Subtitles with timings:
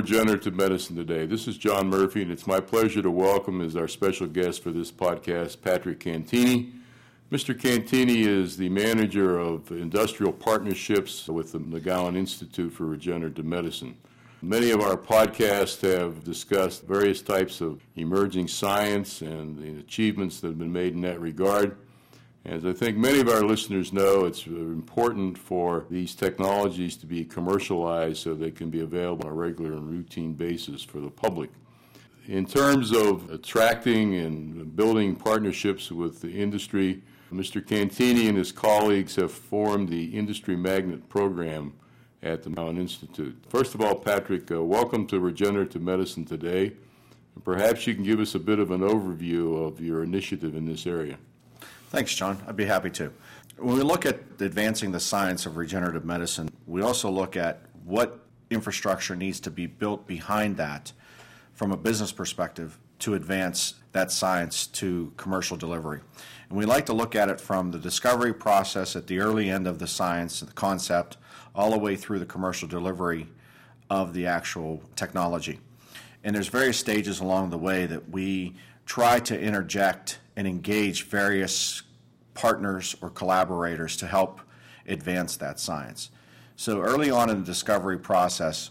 [0.00, 1.26] Regenerative Medicine today.
[1.26, 4.70] This is John Murphy, and it's my pleasure to welcome as our special guest for
[4.70, 6.72] this podcast, Patrick Cantini.
[7.30, 7.54] Mr.
[7.54, 13.94] Cantini is the manager of industrial partnerships with the McGowan Institute for Regenerative Medicine.
[14.40, 20.46] Many of our podcasts have discussed various types of emerging science and the achievements that
[20.46, 21.76] have been made in that regard.
[22.46, 27.22] As I think many of our listeners know, it's important for these technologies to be
[27.22, 31.50] commercialized so they can be available on a regular and routine basis for the public.
[32.28, 37.64] In terms of attracting and building partnerships with the industry, Mr.
[37.64, 41.74] Cantini and his colleagues have formed the Industry Magnet Program
[42.22, 43.36] at the McGowan Institute.
[43.50, 46.72] First of all, Patrick, uh, welcome to Regenerative Medicine today.
[47.44, 50.86] Perhaps you can give us a bit of an overview of your initiative in this
[50.86, 51.18] area.
[51.90, 52.40] Thanks, John.
[52.46, 53.12] I'd be happy to.
[53.56, 58.20] When we look at advancing the science of regenerative medicine, we also look at what
[58.48, 60.92] infrastructure needs to be built behind that
[61.52, 65.98] from a business perspective to advance that science to commercial delivery.
[66.48, 69.66] And we like to look at it from the discovery process at the early end
[69.66, 71.16] of the science, the concept,
[71.56, 73.26] all the way through the commercial delivery
[73.90, 75.58] of the actual technology.
[76.22, 78.54] And there's various stages along the way that we
[78.90, 81.82] try to interject and engage various
[82.34, 84.40] partners or collaborators to help
[84.88, 86.10] advance that science.
[86.56, 88.70] So early on in the discovery process,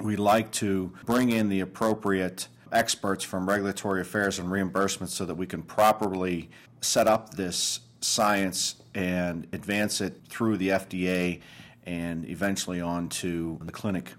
[0.00, 5.34] we like to bring in the appropriate experts from regulatory affairs and reimbursement so that
[5.34, 6.48] we can properly
[6.80, 11.40] set up this science and advance it through the FDA
[11.86, 14.12] and eventually on to the clinic.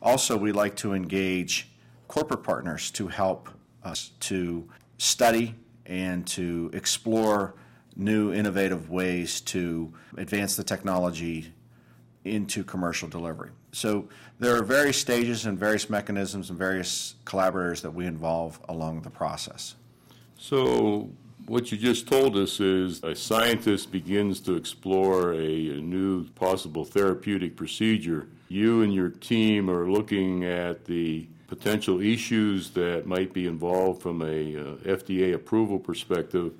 [0.00, 1.70] Also, we like to engage
[2.06, 3.48] corporate partners to help
[3.86, 5.54] us to study
[5.86, 7.54] and to explore
[7.96, 11.52] new innovative ways to advance the technology
[12.24, 13.50] into commercial delivery.
[13.72, 14.08] So
[14.38, 19.10] there are various stages and various mechanisms and various collaborators that we involve along the
[19.10, 19.76] process.
[20.36, 21.08] So
[21.46, 26.84] what you just told us is a scientist begins to explore a, a, new possible
[26.84, 28.28] therapeutic procedure.
[28.48, 34.22] You and your team are looking at the potential issues that might be involved from
[34.22, 36.52] a uh, FDA approval perspective,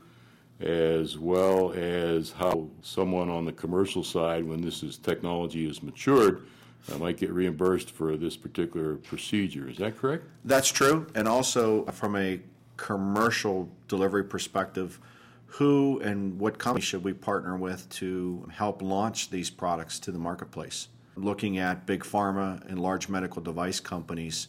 [0.61, 6.47] as well as how someone on the commercial side, when this is technology is matured,
[6.93, 9.69] uh, might get reimbursed for this particular procedure.
[9.69, 10.25] Is that correct?
[10.45, 12.41] That's true, and also from a
[12.77, 15.01] commercial delivery perspective,
[15.47, 20.19] who and what company should we partner with to help launch these products to the
[20.19, 20.89] marketplace?
[21.17, 24.49] Looking at big pharma and large medical device companies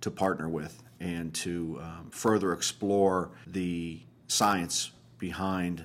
[0.00, 5.84] to partner with and to um, further explore the science behind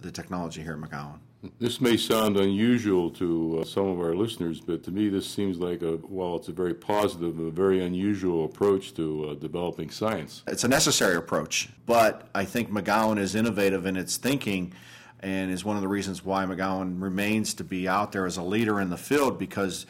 [0.00, 1.18] the technology here at McGowan.
[1.60, 5.58] This may sound unusual to uh, some of our listeners, but to me, this seems
[5.58, 10.42] like a well, it's a very positive, a very unusual approach to uh, developing science.
[10.48, 14.72] It's a necessary approach, but I think McGowan is innovative in its thinking,
[15.20, 18.42] and is one of the reasons why McGowan remains to be out there as a
[18.42, 19.86] leader in the field because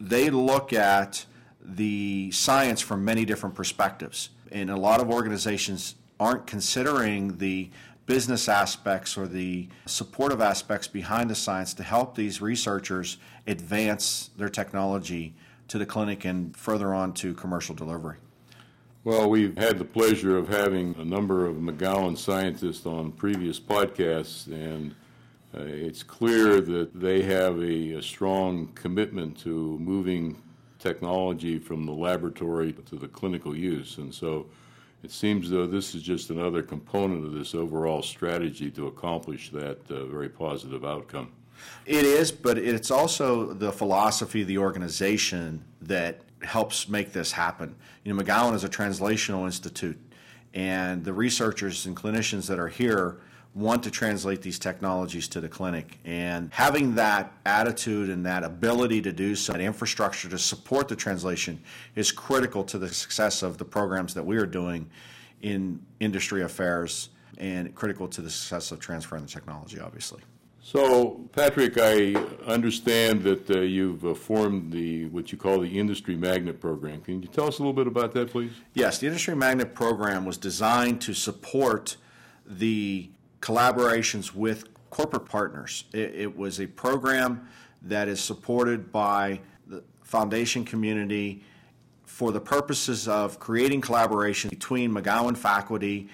[0.00, 1.24] they look at
[1.62, 7.70] the science from many different perspectives, and a lot of organizations aren't considering the
[8.06, 14.48] business aspects or the supportive aspects behind the science to help these researchers advance their
[14.48, 15.34] technology
[15.68, 18.16] to the clinic and further on to commercial delivery.
[19.08, 24.48] Well, we've had the pleasure of having a number of McGowan scientists on previous podcasts,
[24.48, 24.94] and
[25.56, 30.42] uh, it's clear that they have a, a strong commitment to moving
[30.78, 33.96] technology from the laboratory to the clinical use.
[33.96, 34.44] And so
[35.02, 39.78] it seems though this is just another component of this overall strategy to accomplish that
[39.90, 41.32] uh, very positive outcome.
[41.86, 47.74] It is, but it's also the philosophy of the organization that helps make this happen.
[48.04, 49.98] You know, McGowan is a translational institute,
[50.54, 53.20] and the researchers and clinicians that are here
[53.54, 55.98] want to translate these technologies to the clinic.
[56.04, 60.96] And having that attitude and that ability to do so, that infrastructure to support the
[60.96, 61.60] translation,
[61.96, 64.88] is critical to the success of the programs that we are doing
[65.42, 70.20] in industry affairs and critical to the success of transferring the technology, obviously.
[70.70, 72.12] So, Patrick, I
[72.46, 77.00] understand that uh, you've uh, formed the what you call the Industry Magnet Program.
[77.00, 78.52] Can you tell us a little bit about that, please?
[78.74, 81.96] Yes, the Industry Magnet Program was designed to support
[82.44, 83.08] the
[83.40, 85.84] collaborations with corporate partners.
[85.94, 87.48] It, it, was a program
[87.80, 91.44] that is supported by the foundation community
[92.04, 96.10] for the purposes of creating collaboration between McGowan faculty,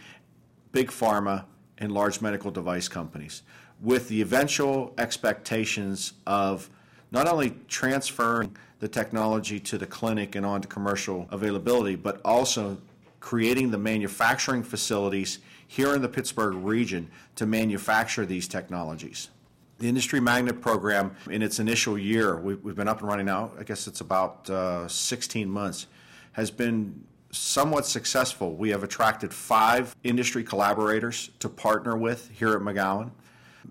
[0.70, 1.46] big pharma,
[1.78, 3.42] and large medical device companies
[3.84, 6.70] with the eventual expectations of
[7.10, 12.78] not only transferring the technology to the clinic and on to commercial availability, but also
[13.20, 15.38] creating the manufacturing facilities
[15.68, 19.28] here in the Pittsburgh region to manufacture these technologies.
[19.78, 23.50] The Industry Magnet Program, in its initial year, we, have been up and running now,
[23.58, 25.86] I guess it's about uh, 16 months,
[26.32, 28.54] has been somewhat successful.
[28.54, 33.10] We have attracted five industry collaborators to partner with here at McGowan.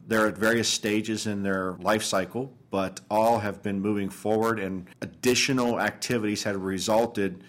[0.07, 4.88] They're at various stages in their life cycle, but all have been moving forward, and
[5.01, 7.44] additional activities have resulted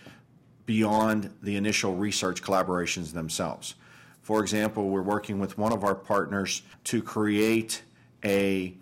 [0.66, 3.74] beyond the initial research collaborations themselves.
[4.22, 7.82] For example, we're working with one of our partners to create
[8.24, 8.74] a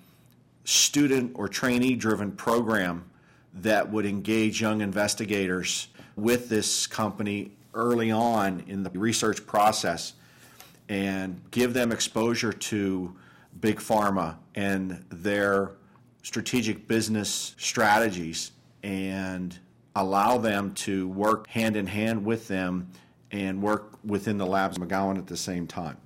[0.64, 3.04] student or trainee driven program
[3.54, 10.14] that would engage young investigators with this company early on in the research process
[10.88, 13.16] and give them exposure to
[13.60, 15.72] big pharma and their
[16.22, 18.52] strategic business strategies
[18.82, 19.58] and
[19.96, 22.88] allow them to work hand in hand with them
[23.30, 25.96] and work within the labs McGowan at the same time.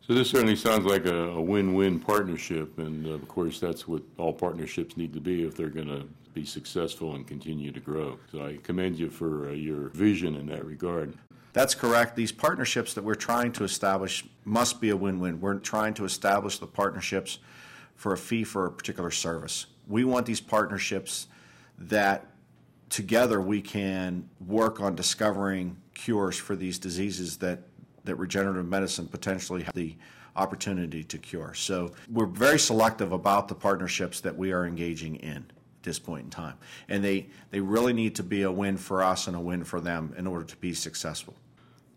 [0.00, 4.02] So this certainly sounds like a, a win-win partnership, and uh, of course that's what
[4.18, 8.18] all partnerships need to be if they're going to be successful and continue to grow.
[8.32, 11.14] So I commend you for uh, your vision in that regard.
[11.52, 12.16] That's correct.
[12.16, 15.40] These partnerships that we're trying to establish must be a win-win.
[15.40, 17.38] We're trying to establish the partnerships
[17.94, 19.66] for a fee for a particular service.
[19.86, 21.28] We want these partnerships
[21.78, 22.26] that
[22.88, 27.60] together we can work on discovering cures for these diseases that,
[28.04, 29.96] that regenerative medicine potentially have the
[30.36, 31.52] opportunity to cure.
[31.54, 36.24] So we're very selective about the partnerships that we are engaging in at this point
[36.24, 36.56] in time.
[36.88, 39.80] And they, they really need to be a win for us and a win for
[39.80, 41.34] them in order to be successful.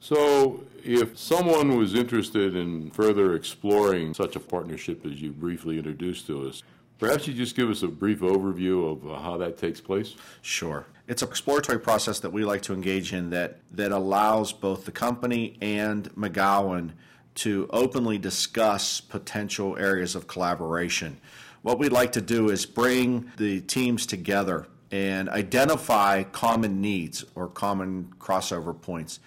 [0.05, 6.27] So, if someone was interested in further exploring such a partnership as you briefly introduced
[6.27, 6.61] to us,
[6.97, 10.15] Perhaps you just give us a brief overview of uh, how that takes place?
[10.41, 10.85] Sure.
[11.09, 14.93] It's an exploratory process that we like to engage in that, that allows both the
[14.93, 16.91] company and McGowan
[17.35, 21.19] to openly discuss potential areas of collaboration.
[21.63, 27.49] What we'd like to do is bring the teams together and identify common needs or
[27.49, 29.19] common crossover points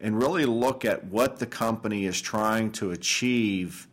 [0.00, 3.86] and really look at what the company is trying to achieve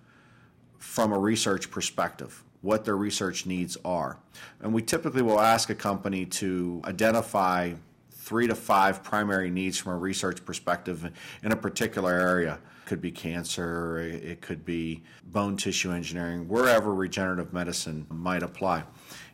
[0.78, 4.18] from a research perspective what their research needs are.
[4.62, 7.74] And we typically will ask a company to identify
[8.12, 11.10] three to five primary needs from a research perspective
[11.44, 12.60] in a particular area.
[12.84, 18.84] It could be cancer, it could be bone tissue engineering, wherever regenerative medicine might apply.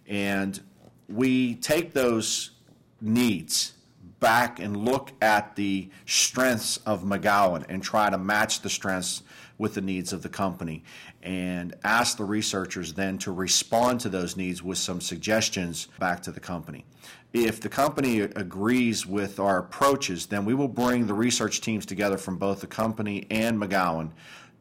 [0.07, 0.59] And
[1.07, 2.51] we take those
[3.01, 3.73] needs
[4.23, 9.21] back and look at the strengths of McGowan and try to match the strengths
[9.57, 10.81] with the needs of the company
[11.21, 16.31] and ask the researchers then to respond to those needs with some suggestions back to
[16.31, 16.85] the company.
[17.33, 22.17] If the company agrees with our approaches, then we will bring the research teams together
[22.17, 24.11] from both the company and McGowan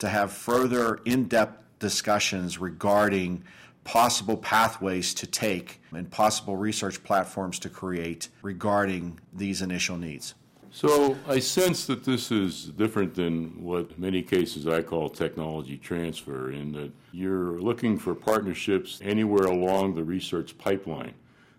[0.00, 3.44] to have further in depth discussions regarding
[3.84, 10.34] possible pathways to take and possible research platforms to create regarding these initial needs.
[10.70, 16.50] So I sense that this is different than what many cases I call technology transfer,
[16.52, 21.12] in that you're looking for partnerships anywhere along the research pipeline.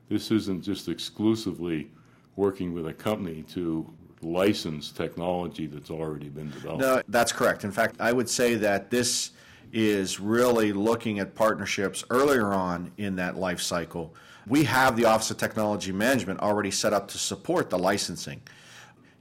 [0.10, 1.92] This isn't just exclusively
[2.36, 3.88] working with a company to
[4.22, 6.82] license technology that's already been developed.
[6.82, 7.64] No, that's correct.
[7.64, 9.32] In fact, I would say that this
[9.74, 14.14] is really looking at partnerships earlier on in that life cycle.
[14.48, 18.42] We have the Office of Technology Management already set up to support the licensing.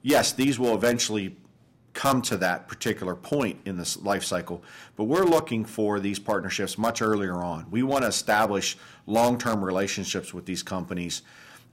[0.03, 1.35] Yes, these will eventually
[1.93, 4.63] come to that particular point in this life cycle,
[4.95, 7.65] but we're looking for these partnerships much earlier on.
[7.71, 11.23] We want to establish long term relationships with these companies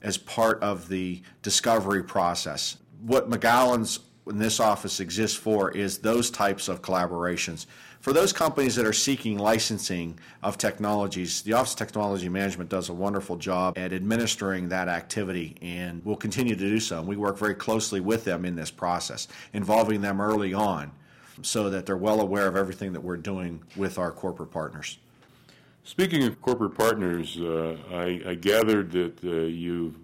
[0.01, 2.77] as part of the discovery process.
[3.01, 7.65] What McGowan's in this office exists for is those types of collaborations.
[8.01, 12.89] For those companies that are seeking licensing of technologies, the Office of Technology Management does
[12.89, 16.99] a wonderful job at administering that activity and will continue to do so.
[16.99, 20.91] And we work very closely with them in this process, involving them early on
[21.43, 24.97] so that they're well aware of everything that we're doing with our corporate partners.
[25.83, 29.95] Speaking of corporate partners, uh, I, I, gathered that uh, you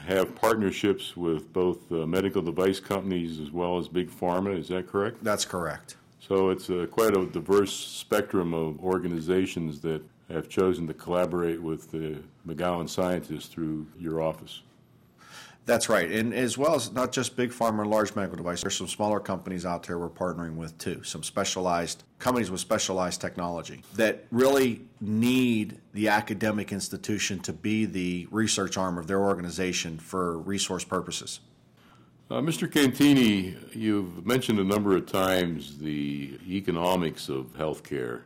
[0.00, 4.56] have partnerships with both uh, medical device companies as well as big pharma.
[4.58, 5.22] Is that correct?
[5.22, 5.96] That's correct.
[6.20, 11.90] So it's uh, quite a diverse spectrum of organizations that have chosen to collaborate with
[11.90, 14.62] the McGowan scientists through your office.
[15.66, 16.08] That's right.
[16.08, 19.18] And as well as not just big pharma and large medical devices, there's some smaller
[19.18, 24.82] companies out there we're partnering with too, some specialized companies with specialized technology that really
[25.00, 31.40] need the academic institution to be the research arm of their organization for resource purposes.
[32.30, 32.70] Uh, Mr.
[32.70, 38.22] Cantini, you've mentioned a number of times the economics of healthcare.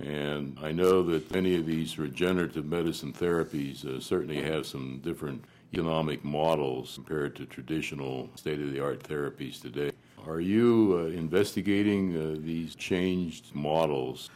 [0.00, 5.44] And I know that many of these regenerative medicine therapies uh, certainly have some different
[5.72, 9.90] economic models compared to traditional state of the art therapies today.
[10.26, 14.30] Are you uh, investigating uh, these changed models?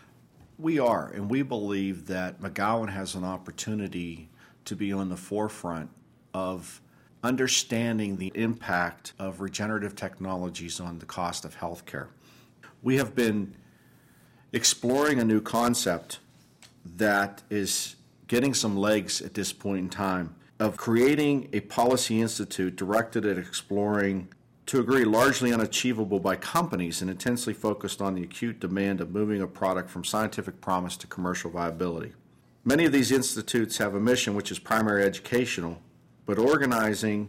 [0.58, 4.28] We are, and we believe that McGowan has an opportunity
[4.66, 5.90] to be on the forefront
[6.34, 6.80] of
[7.24, 12.08] understanding the impact of regenerative technologies on the cost of healthcare.
[12.82, 13.54] We have been
[14.52, 16.18] exploring a new concept
[16.96, 17.96] that is
[18.26, 23.36] getting some legs at this point in time of creating a policy institute directed at
[23.36, 24.28] exploring,
[24.64, 29.10] to a degree largely unachievable by companies and intensely focused on the acute demand of
[29.10, 32.12] moving a product from scientific promise to commercial viability.
[32.64, 35.82] Many of these institutes have a mission which is primary educational,
[36.26, 37.28] but organizing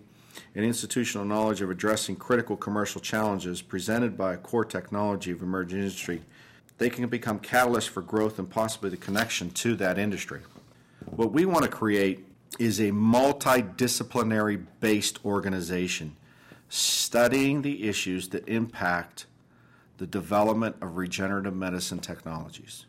[0.54, 5.80] and institutional knowledge of addressing critical commercial challenges presented by a core technology of emerging
[5.80, 6.22] industry,
[6.78, 10.42] they can become catalysts for growth and possibly the connection to that industry.
[11.06, 12.28] What we want to create
[12.60, 16.16] is a multidisciplinary based organization
[16.70, 19.26] studying the issues that impact
[19.98, 22.86] the development of regenerative medicine technologies.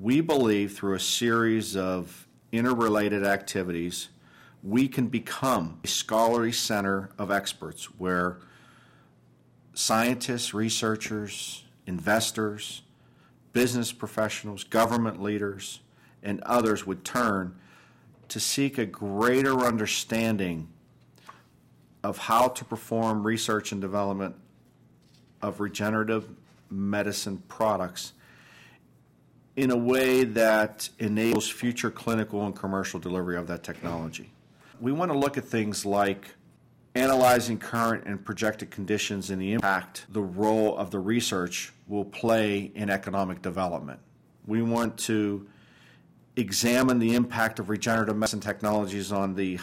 [0.00, 4.08] We believe through a series of interrelated activities,
[4.62, 8.38] we can become a scholarly center of experts where
[9.74, 12.82] scientists, researchers, investors,
[13.52, 15.80] business professionals, government leaders,
[16.22, 17.54] and others would turn
[18.28, 20.68] to seek a greater understanding
[22.02, 24.34] of how to perform research and development
[25.40, 26.28] of regenerative
[26.70, 28.12] medicine products
[29.56, 34.30] in a way that enables future clinical and commercial delivery of that technology.
[34.80, 36.34] We want to look at things like
[36.94, 42.72] analyzing current and projected conditions and the impact the role of the research will play
[42.74, 44.00] in economic development.
[44.46, 45.46] We want to
[46.36, 49.58] examine the impact of regenerative medicine technologies on the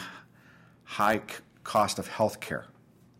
[0.84, 1.20] high
[1.64, 2.64] cost of healthcare.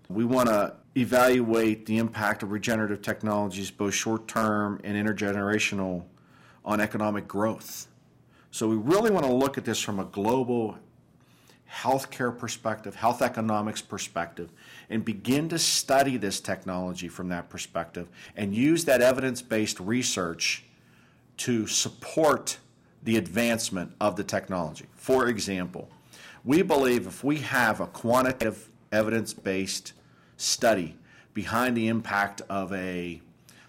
[0.08, 6.04] We want to evaluate the impact of regenerative technologies, both short term and intergenerational,
[6.64, 7.88] on economic growth.
[8.50, 10.78] So, we really want to look at this from a global
[11.70, 14.50] healthcare perspective, health economics perspective,
[14.90, 20.64] and begin to study this technology from that perspective and use that evidence based research
[21.38, 22.58] to support
[23.02, 24.86] the advancement of the technology.
[24.94, 25.88] For example,
[26.44, 29.92] we believe if we have a quantitative evidence based
[30.36, 30.96] study
[31.34, 33.20] behind the impact of a,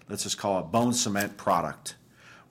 [0.09, 1.95] let's just call it bone cement product,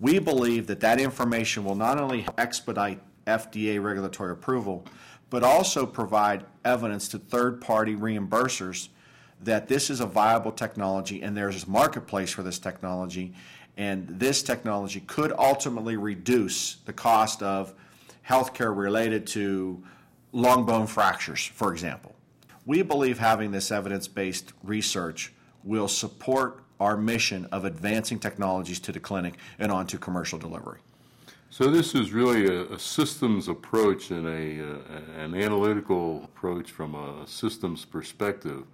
[0.01, 4.85] we believe that that information will not only expedite FDA regulatory approval,
[5.31, 8.89] but also provide evidence to third party reimbursers
[9.41, 13.33] that this is a viable technology and there's a marketplace for this technology
[13.76, 17.75] and this technology could ultimately reduce the cost of
[18.29, 19.83] healthcare related to
[20.33, 22.14] long bone fractures, for example.
[22.64, 25.33] We believe having this evidence based research
[25.64, 30.81] will support our mission of advancing technologies to the clinic and onto commercial delivery.
[31.50, 36.95] So this is really a, a systems approach and a, uh, an analytical approach from
[36.95, 38.64] a systems perspective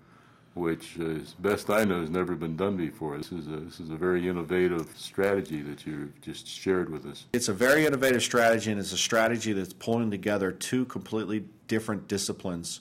[0.59, 3.17] which, as best I know, has never been done before.
[3.17, 7.27] This is a, this is a very innovative strategy that you've just shared with us.
[7.33, 12.09] It's a very innovative strategy, and it's a strategy that's pulling together two completely different
[12.09, 12.81] disciplines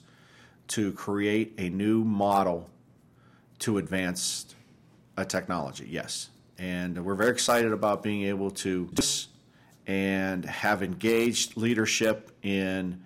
[0.68, 2.68] to create a new model
[3.60, 4.54] to advance
[5.16, 5.86] a technology.
[5.88, 8.90] Yes, and we're very excited about being able to
[9.86, 13.02] and have engaged leadership in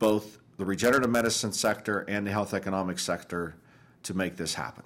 [0.00, 3.54] both the regenerative medicine sector and the health economic sector
[4.02, 4.84] to make this happen.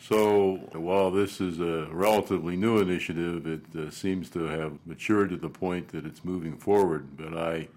[0.00, 5.36] So while this is a relatively new initiative, it uh, seems to have matured to
[5.36, 7.16] the point that it's moving forward.
[7.16, 7.68] But I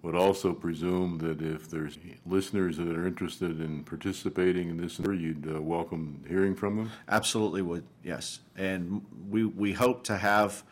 [0.00, 5.46] would also presume that if there's listeners that are interested in participating in this, you'd
[5.54, 6.92] uh, welcome hearing from them.
[7.08, 8.40] Absolutely would, yes.
[8.56, 10.62] And we we hope to have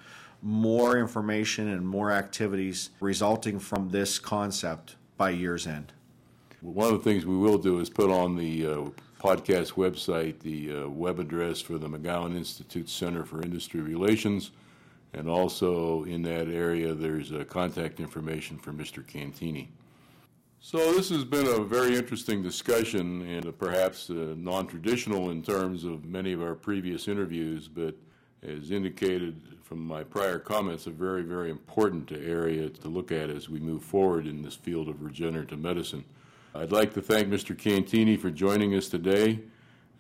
[0.41, 5.93] more information and more activities resulting from this concept by year's end.
[6.61, 8.85] One of the things we will do is put on the uh,
[9.25, 14.51] podcast website the uh, web address for the McGowan Institute Center for Industry Relations,
[15.15, 19.03] and also in that area there's uh, contact information for Mr.
[19.07, 19.71] Cantini.
[20.61, 26.05] So this has been a very interesting discussion and perhaps uh, non-traditional in terms of
[26.05, 27.95] many of our previous interviews, but
[28.43, 33.49] as indicated from my prior comments, a very, very important area to look at as
[33.49, 36.05] we move forward in this field of regenerative medicine.
[36.55, 37.59] I'd like to thank Mr.
[37.59, 39.41] Cantini for joining us today.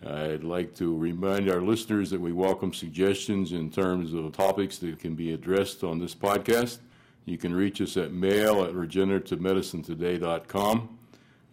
[0.06, 5.00] I'd like to remind our listeners that we welcome suggestions in terms of topics that
[5.00, 6.78] can be addressed on this podcast.
[7.24, 10.98] You can reach us at mail at regenerativemedicinetoday.com.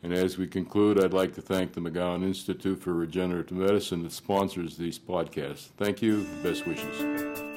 [0.03, 4.11] And as we conclude, I'd like to thank the McGowan Institute for Regenerative Medicine that
[4.11, 5.69] sponsors these podcasts.
[5.77, 6.27] Thank you.
[6.43, 7.50] Best wishes.